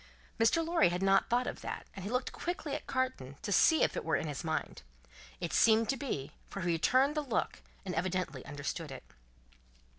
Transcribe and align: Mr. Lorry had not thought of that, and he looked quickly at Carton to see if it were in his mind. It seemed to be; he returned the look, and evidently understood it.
Mr. 0.39 0.65
Lorry 0.65 0.89
had 0.89 1.03
not 1.03 1.29
thought 1.29 1.45
of 1.45 1.61
that, 1.61 1.85
and 1.95 2.03
he 2.03 2.09
looked 2.09 2.31
quickly 2.31 2.73
at 2.73 2.87
Carton 2.87 3.35
to 3.43 3.51
see 3.51 3.83
if 3.83 3.95
it 3.95 4.03
were 4.03 4.15
in 4.15 4.25
his 4.25 4.43
mind. 4.43 4.81
It 5.39 5.53
seemed 5.53 5.89
to 5.89 5.95
be; 5.95 6.31
he 6.51 6.59
returned 6.59 7.13
the 7.13 7.21
look, 7.21 7.61
and 7.85 7.93
evidently 7.93 8.43
understood 8.43 8.91
it. 8.91 9.03